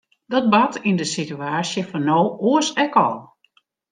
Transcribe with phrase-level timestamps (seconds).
[0.31, 3.15] Dat bart yn de situaasje fan no oars ek al.